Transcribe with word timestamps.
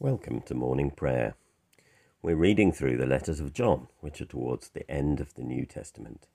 Welcome 0.00 0.42
to 0.42 0.54
morning 0.54 0.92
prayer. 0.92 1.34
We're 2.22 2.36
reading 2.36 2.70
through 2.70 2.98
the 2.98 3.06
letters 3.06 3.40
of 3.40 3.52
John, 3.52 3.88
which 3.98 4.20
are 4.20 4.26
towards 4.26 4.68
the 4.68 4.88
end 4.88 5.18
of 5.18 5.34
the 5.34 5.42
New 5.42 5.66
Testament. 5.66 6.28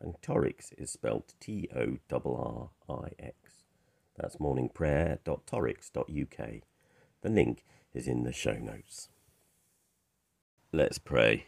and 0.00 0.14
Torrix 0.22 0.72
is 0.78 0.90
spelled 0.90 1.34
T 1.38 1.68
O 1.76 1.98
R 2.10 2.70
R 2.88 3.04
I 3.04 3.10
X. 3.18 3.36
That's 4.16 4.36
morningprayer.torrix.uk. 4.36 6.62
The 7.20 7.28
link 7.28 7.66
is 7.92 8.08
in 8.08 8.22
the 8.22 8.32
show 8.32 8.54
notes. 8.54 9.10
Let's 10.72 10.96
pray. 10.96 11.44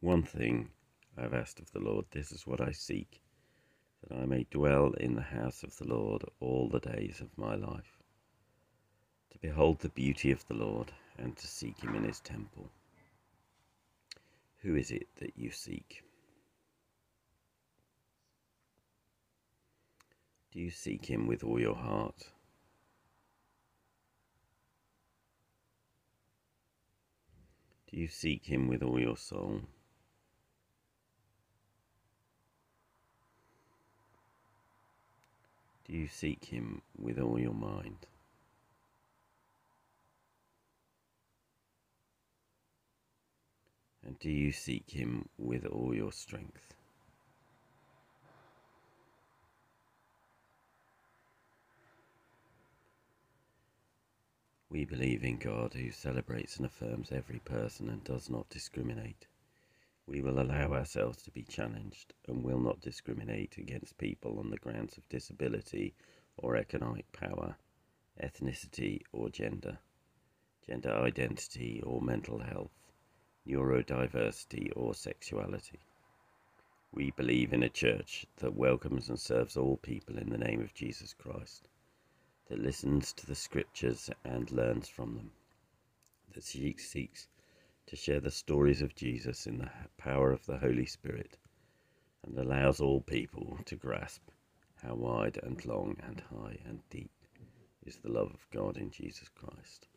One 0.00 0.22
thing 0.22 0.70
I've 1.14 1.34
asked 1.34 1.60
of 1.60 1.72
the 1.72 1.80
Lord, 1.80 2.06
this 2.12 2.32
is 2.32 2.46
what 2.46 2.62
I 2.62 2.72
seek 2.72 3.20
that 4.02 4.16
I 4.16 4.26
may 4.26 4.46
dwell 4.50 4.92
in 4.92 5.14
the 5.14 5.22
house 5.22 5.62
of 5.62 5.76
the 5.76 5.86
Lord 5.86 6.24
all 6.40 6.68
the 6.68 6.80
days 6.80 7.20
of 7.20 7.36
my 7.36 7.54
life, 7.54 7.98
to 9.30 9.38
behold 9.38 9.80
the 9.80 9.88
beauty 9.88 10.30
of 10.32 10.46
the 10.46 10.54
Lord 10.54 10.92
and 11.18 11.36
to 11.36 11.46
seek 11.46 11.80
him 11.80 11.94
in 11.94 12.04
his 12.04 12.20
temple. 12.20 12.70
Who 14.62 14.74
is 14.74 14.90
it 14.90 15.08
that 15.16 15.32
you 15.36 15.50
seek? 15.50 16.02
Do 20.52 20.60
you 20.60 20.70
seek 20.70 21.06
him 21.06 21.26
with 21.26 21.44
all 21.44 21.60
your 21.60 21.76
heart? 21.76 22.32
Do 27.90 27.96
you 27.96 28.08
seek 28.08 28.46
him 28.46 28.68
with 28.68 28.82
all 28.82 29.00
your 29.00 29.16
soul? 29.16 29.62
Do 35.90 35.96
you 35.96 36.06
seek 36.06 36.44
him 36.44 36.82
with 36.96 37.18
all 37.18 37.36
your 37.36 37.52
mind? 37.52 38.06
And 44.06 44.16
do 44.20 44.30
you 44.30 44.52
seek 44.52 44.88
him 44.90 45.28
with 45.36 45.66
all 45.66 45.92
your 45.92 46.12
strength? 46.12 46.74
We 54.70 54.84
believe 54.84 55.24
in 55.24 55.38
God 55.38 55.74
who 55.74 55.90
celebrates 55.90 56.56
and 56.56 56.66
affirms 56.66 57.10
every 57.10 57.40
person 57.40 57.88
and 57.88 58.04
does 58.04 58.30
not 58.30 58.48
discriminate. 58.48 59.26
We 60.10 60.22
will 60.22 60.40
allow 60.40 60.72
ourselves 60.72 61.22
to 61.22 61.30
be 61.30 61.44
challenged 61.44 62.14
and 62.26 62.42
will 62.42 62.58
not 62.58 62.80
discriminate 62.80 63.58
against 63.58 63.96
people 63.96 64.40
on 64.40 64.50
the 64.50 64.56
grounds 64.56 64.98
of 64.98 65.08
disability 65.08 65.94
or 66.36 66.56
economic 66.56 67.12
power, 67.12 67.54
ethnicity 68.20 69.02
or 69.12 69.28
gender, 69.30 69.78
gender 70.66 70.90
identity 70.90 71.80
or 71.86 72.02
mental 72.02 72.40
health, 72.40 72.72
neurodiversity 73.46 74.72
or 74.74 74.94
sexuality. 74.94 75.78
We 76.90 77.12
believe 77.12 77.52
in 77.52 77.62
a 77.62 77.68
church 77.68 78.26
that 78.38 78.56
welcomes 78.56 79.08
and 79.10 79.18
serves 79.18 79.56
all 79.56 79.76
people 79.76 80.18
in 80.18 80.30
the 80.30 80.38
name 80.38 80.60
of 80.60 80.74
Jesus 80.74 81.14
Christ, 81.14 81.68
that 82.48 82.58
listens 82.58 83.12
to 83.12 83.26
the 83.26 83.36
scriptures 83.36 84.10
and 84.24 84.50
learns 84.50 84.88
from 84.88 85.14
them, 85.14 85.30
that 86.34 86.42
seeks 86.42 86.90
to 87.90 87.96
share 87.96 88.20
the 88.20 88.30
stories 88.30 88.82
of 88.82 88.94
Jesus 88.94 89.48
in 89.48 89.58
the 89.58 89.70
power 89.98 90.30
of 90.30 90.46
the 90.46 90.58
Holy 90.58 90.86
Spirit 90.86 91.36
and 92.24 92.38
allows 92.38 92.80
all 92.80 93.00
people 93.00 93.58
to 93.64 93.74
grasp 93.74 94.22
how 94.80 94.94
wide 94.94 95.40
and 95.42 95.64
long 95.64 95.96
and 96.06 96.22
high 96.30 96.56
and 96.64 96.88
deep 96.88 97.10
is 97.84 97.96
the 97.96 98.08
love 98.08 98.30
of 98.32 98.46
God 98.52 98.76
in 98.76 98.92
Jesus 98.92 99.28
Christ. 99.34 99.88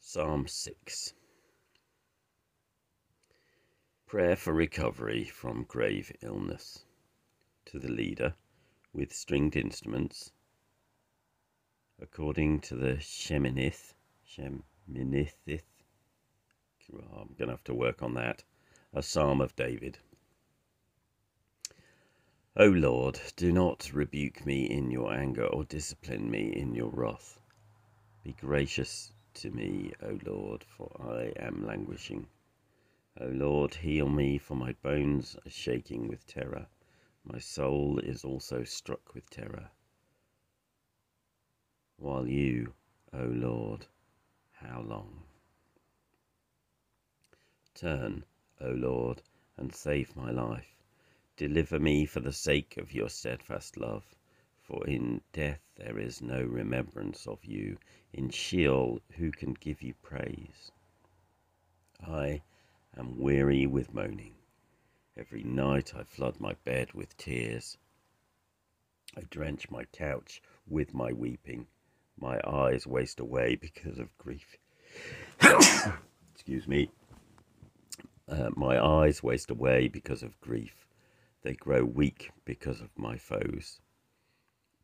Psalm 0.00 0.48
6 0.48 1.14
Prayer 4.08 4.34
for 4.34 4.52
recovery 4.52 5.22
from 5.22 5.64
grave 5.68 6.10
illness. 6.22 6.84
To 7.66 7.78
the 7.78 7.90
leader 7.90 8.34
with 8.92 9.12
stringed 9.12 9.54
instruments 9.54 10.32
according 11.98 12.60
to 12.60 12.76
the 12.76 12.94
Sheminith, 12.96 13.94
Sheminithith, 14.28 15.62
I'm 16.92 17.34
going 17.38 17.48
to 17.48 17.52
have 17.52 17.64
to 17.64 17.74
work 17.74 18.02
on 18.02 18.12
that, 18.14 18.44
a 18.92 19.02
psalm 19.02 19.40
of 19.40 19.56
David. 19.56 19.98
O 22.54 22.66
Lord, 22.66 23.18
do 23.36 23.50
not 23.50 23.90
rebuke 23.94 24.44
me 24.44 24.64
in 24.66 24.90
your 24.90 25.10
anger 25.10 25.46
or 25.46 25.64
discipline 25.64 26.30
me 26.30 26.52
in 26.54 26.74
your 26.74 26.90
wrath. 26.90 27.40
Be 28.22 28.34
gracious 28.34 29.12
to 29.34 29.50
me, 29.50 29.92
O 30.02 30.18
Lord, 30.24 30.64
for 30.64 30.90
I 31.00 31.32
am 31.42 31.66
languishing. 31.66 32.26
O 33.18 33.26
Lord, 33.28 33.74
heal 33.74 34.10
me, 34.10 34.36
for 34.36 34.54
my 34.54 34.74
bones 34.82 35.34
are 35.46 35.50
shaking 35.50 36.08
with 36.08 36.26
terror. 36.26 36.66
My 37.24 37.38
soul 37.38 37.98
is 37.98 38.22
also 38.22 38.64
struck 38.64 39.14
with 39.14 39.30
terror 39.30 39.70
while 42.06 42.28
you, 42.28 42.72
O 43.12 43.24
Lord, 43.24 43.84
how 44.52 44.80
long? 44.80 45.24
Turn, 47.74 48.24
O 48.60 48.68
Lord, 48.68 49.22
and 49.56 49.74
save 49.74 50.14
my 50.14 50.30
life. 50.30 50.76
Deliver 51.36 51.80
me 51.80 52.06
for 52.06 52.20
the 52.20 52.32
sake 52.32 52.76
of 52.76 52.94
your 52.94 53.08
steadfast 53.08 53.76
love. 53.76 54.04
For 54.62 54.86
in 54.86 55.20
death 55.32 55.58
there 55.74 55.98
is 55.98 56.22
no 56.22 56.44
remembrance 56.44 57.26
of 57.26 57.44
you. 57.44 57.76
In 58.12 58.30
Sheol, 58.30 59.00
who 59.16 59.32
can 59.32 59.54
give 59.54 59.82
you 59.82 59.94
praise? 60.00 60.70
I 62.06 62.40
am 62.96 63.18
weary 63.18 63.66
with 63.66 63.92
moaning. 63.92 64.36
Every 65.16 65.42
night 65.42 65.92
I 65.92 66.04
flood 66.04 66.38
my 66.38 66.54
bed 66.62 66.92
with 66.92 67.16
tears. 67.16 67.76
I 69.16 69.22
drench 69.28 69.68
my 69.72 69.86
couch 69.86 70.40
with 70.68 70.94
my 70.94 71.12
weeping 71.12 71.66
my 72.18 72.40
eyes 72.46 72.86
waste 72.86 73.20
away 73.20 73.56
because 73.56 73.98
of 73.98 74.16
grief. 74.16 74.56
Excuse 76.34 76.66
me. 76.66 76.90
Uh, 78.28 78.50
my 78.56 78.82
eyes 78.82 79.22
waste 79.22 79.50
away 79.50 79.88
because 79.88 80.22
of 80.22 80.40
grief. 80.40 80.88
They 81.42 81.54
grow 81.54 81.84
weak 81.84 82.30
because 82.44 82.80
of 82.80 82.88
my 82.96 83.18
foes. 83.18 83.80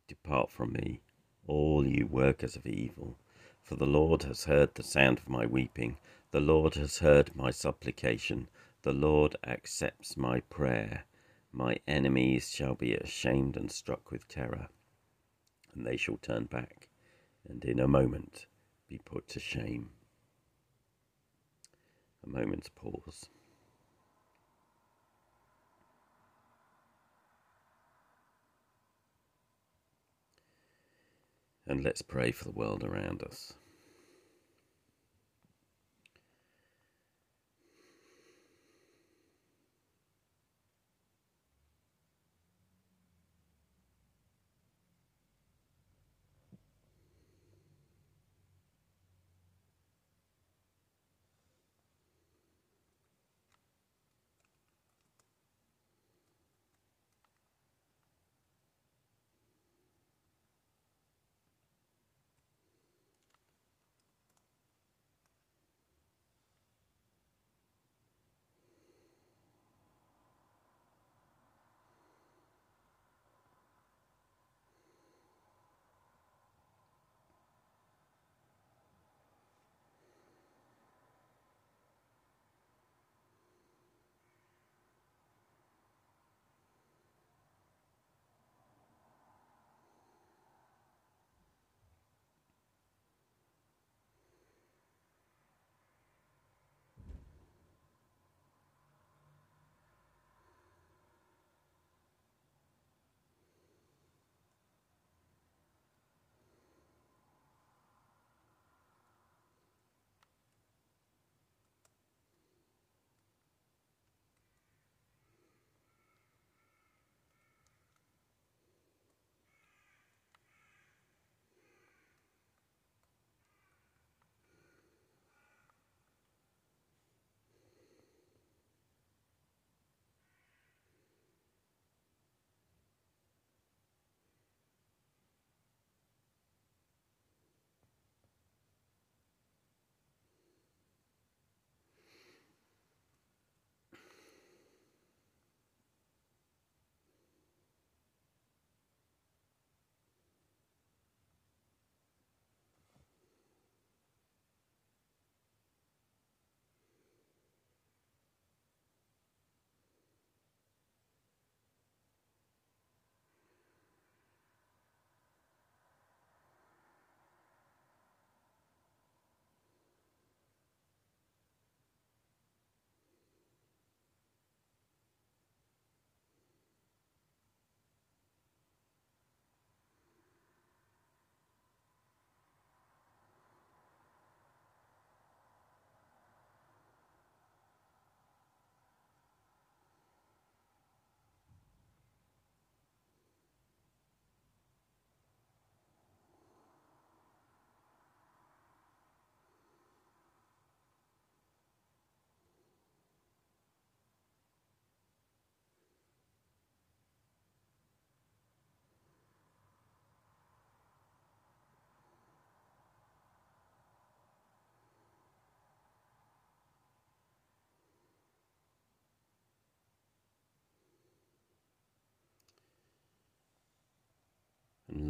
Depart 0.07 0.51
from 0.51 0.73
me, 0.73 1.01
all 1.47 1.85
you 1.85 2.05
workers 2.05 2.55
of 2.55 2.67
evil, 2.67 3.17
for 3.61 3.75
the 3.75 3.87
Lord 3.87 4.23
has 4.23 4.45
heard 4.45 4.75
the 4.75 4.83
sound 4.83 5.17
of 5.17 5.27
my 5.27 5.45
weeping. 5.45 5.97
The 6.31 6.39
Lord 6.39 6.75
has 6.75 6.99
heard 6.99 7.35
my 7.35 7.51
supplication. 7.51 8.47
The 8.83 8.93
Lord 8.93 9.35
accepts 9.45 10.15
my 10.15 10.41
prayer. 10.41 11.05
My 11.51 11.77
enemies 11.87 12.51
shall 12.51 12.75
be 12.75 12.93
ashamed 12.93 13.57
and 13.57 13.71
struck 13.71 14.11
with 14.11 14.27
terror, 14.27 14.67
and 15.73 15.85
they 15.85 15.97
shall 15.97 16.17
turn 16.17 16.45
back 16.45 16.87
and 17.47 17.63
in 17.65 17.79
a 17.79 17.87
moment 17.87 18.47
be 18.89 18.99
put 19.03 19.27
to 19.29 19.39
shame. 19.39 19.89
A 22.25 22.29
moment's 22.29 22.69
pause. 22.69 23.29
And 31.65 31.83
let's 31.83 32.01
pray 32.01 32.31
for 32.31 32.43
the 32.45 32.51
world 32.51 32.83
around 32.83 33.23
us. 33.23 33.53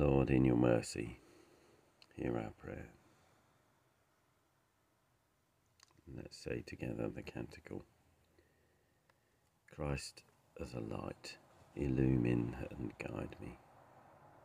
Lord, 0.04 0.32
in 0.32 0.44
your 0.44 0.58
mercy, 0.58 1.18
hear 2.14 2.38
our 2.38 2.52
prayer. 2.62 2.90
Let's 6.14 6.38
say 6.38 6.62
together 6.68 7.08
the 7.08 7.22
canticle 7.22 7.86
Christ 9.74 10.24
as 10.62 10.74
a 10.74 10.82
light, 10.82 11.38
illumine 11.78 12.54
and 12.72 12.92
guide 13.00 13.38
me. 13.40 13.58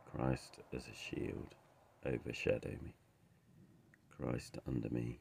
Christ 0.05 0.59
as 0.73 0.83
a 0.87 0.95
shield, 0.95 1.55
overshadow 2.05 2.77
me. 2.81 2.95
Christ 4.17 4.59
under 4.65 4.89
me, 4.89 5.19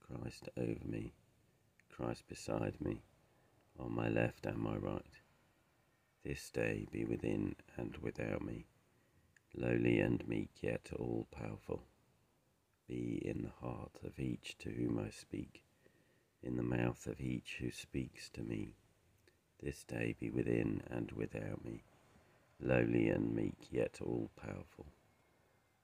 Christ 0.00 0.48
over 0.56 0.86
me, 0.86 1.12
Christ 1.94 2.26
beside 2.28 2.80
me, 2.80 3.02
on 3.78 3.94
my 3.94 4.08
left 4.08 4.46
and 4.46 4.56
my 4.56 4.76
right. 4.76 5.20
This 6.24 6.48
day 6.48 6.86
be 6.90 7.04
within 7.04 7.56
and 7.76 7.94
without 8.00 8.42
me, 8.42 8.64
lowly 9.54 10.00
and 10.00 10.26
meek, 10.28 10.50
yet 10.62 10.90
all 10.98 11.26
powerful. 11.30 11.82
Be 12.88 13.20
in 13.24 13.42
the 13.42 13.66
heart 13.66 13.98
of 14.04 14.18
each 14.18 14.56
to 14.58 14.70
whom 14.70 14.98
I 14.98 15.10
speak, 15.10 15.62
in 16.42 16.56
the 16.56 16.62
mouth 16.62 17.06
of 17.06 17.20
each 17.20 17.58
who 17.60 17.70
speaks 17.70 18.28
to 18.30 18.42
me. 18.42 18.74
This 19.62 19.84
day 19.84 20.14
be 20.18 20.30
within 20.30 20.82
and 20.90 21.12
without 21.12 21.64
me, 21.64 21.82
lowly 22.60 23.08
and 23.08 23.34
meek, 23.34 23.68
yet 23.70 23.98
all 24.00 24.30
powerful. 24.36 24.86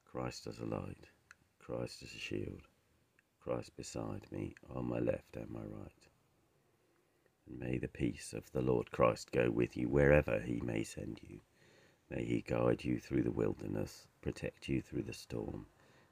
Christ 0.04 0.46
as 0.46 0.58
a 0.58 0.64
light, 0.64 1.10
Christ 1.58 2.02
as 2.02 2.14
a 2.14 2.18
shield, 2.18 2.62
Christ 3.40 3.76
beside 3.76 4.32
me, 4.32 4.54
on 4.74 4.88
my 4.88 4.98
left 4.98 5.36
and 5.36 5.50
my 5.50 5.60
right. 5.60 6.08
And 7.46 7.60
may 7.60 7.78
the 7.78 7.88
peace 7.88 8.32
of 8.32 8.50
the 8.52 8.62
Lord 8.62 8.90
Christ 8.90 9.30
go 9.30 9.50
with 9.50 9.76
you 9.76 9.88
wherever 9.88 10.40
he 10.40 10.60
may 10.60 10.82
send 10.82 11.20
you. 11.22 11.40
May 12.10 12.24
he 12.24 12.40
guide 12.40 12.84
you 12.84 12.98
through 12.98 13.22
the 13.22 13.30
wilderness, 13.30 14.06
protect 14.22 14.68
you 14.68 14.80
through 14.80 15.02
the 15.02 15.12
storm. 15.12 15.66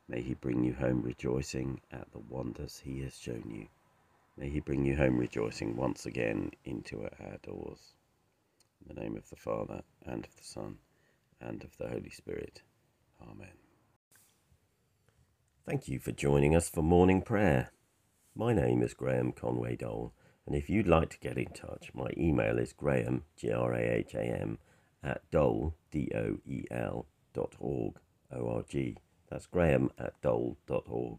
May 0.08 0.22
he 0.22 0.34
bring 0.34 0.64
you 0.64 0.74
home 0.74 1.02
rejoicing 1.02 1.80
at 1.90 2.10
the 2.12 2.18
wonders 2.18 2.82
he 2.84 3.00
has 3.02 3.16
shown 3.16 3.50
you. 3.50 3.68
May 4.36 4.50
he 4.50 4.60
bring 4.60 4.84
you 4.84 4.96
home 4.96 5.18
rejoicing 5.18 5.76
once 5.76 6.04
again 6.04 6.50
into 6.64 7.02
our 7.02 7.38
doors. 7.42 7.94
In 8.80 8.94
the 8.94 9.00
name 9.00 9.16
of 9.16 9.30
the 9.30 9.36
Father, 9.36 9.82
and 10.04 10.24
of 10.24 10.36
the 10.36 10.44
Son, 10.44 10.78
and 11.40 11.62
of 11.62 11.76
the 11.78 11.88
Holy 11.88 12.10
Spirit. 12.10 12.62
Amen. 13.22 13.56
Thank 15.64 15.88
you 15.88 15.98
for 15.98 16.12
joining 16.12 16.54
us 16.54 16.68
for 16.68 16.82
morning 16.82 17.22
prayer. 17.22 17.70
My 18.34 18.52
name 18.52 18.82
is 18.82 18.94
Graham 18.94 19.32
Conway 19.32 19.76
Doel 19.76 20.12
and 20.46 20.54
if 20.54 20.68
you'd 20.68 20.86
like 20.86 21.10
to 21.10 21.18
get 21.18 21.38
in 21.38 21.46
touch, 21.46 21.90
my 21.94 22.08
email 22.16 22.58
is 22.58 22.72
graham, 22.72 23.24
G 23.36 23.50
R 23.50 23.72
A 23.72 23.80
H 23.80 24.14
A 24.14 24.22
M, 24.22 24.58
at 25.04 25.30
doel, 25.30 25.74
D 25.90 26.10
O 26.14 26.38
E 26.46 26.64
L, 26.70 27.06
dot 27.32 27.54
org, 27.58 27.96
O 28.32 28.48
R 28.48 28.64
G. 28.68 28.96
That's 29.30 29.46
graham 29.46 29.90
at 29.98 30.20
doel 30.22 30.56
dot 30.66 30.84
org. 30.86 31.18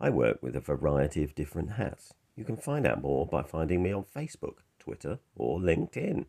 I 0.00 0.10
work 0.10 0.42
with 0.42 0.56
a 0.56 0.60
variety 0.60 1.22
of 1.22 1.34
different 1.34 1.72
hats. 1.72 2.14
You 2.36 2.44
can 2.44 2.56
find 2.56 2.86
out 2.86 3.02
more 3.02 3.26
by 3.26 3.42
finding 3.42 3.82
me 3.82 3.92
on 3.92 4.04
Facebook, 4.04 4.58
Twitter, 4.78 5.18
or 5.36 5.58
LinkedIn. 5.58 6.26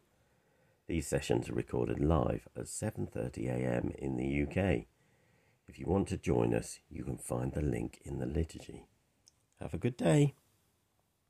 These 0.87 1.07
sessions 1.07 1.49
are 1.49 1.53
recorded 1.53 1.99
live 1.99 2.47
at 2.57 2.65
7:30 2.65 3.47
a.m. 3.47 3.93
in 3.97 4.17
the 4.17 4.43
UK. 4.43 4.85
If 5.67 5.79
you 5.79 5.85
want 5.85 6.09
to 6.09 6.17
join 6.17 6.53
us, 6.53 6.79
you 6.89 7.03
can 7.03 7.17
find 7.17 7.53
the 7.53 7.61
link 7.61 7.99
in 8.03 8.19
the 8.19 8.25
liturgy. 8.25 8.85
Have 9.61 9.73
a 9.73 9.77
good 9.77 9.95
day. 9.95 10.35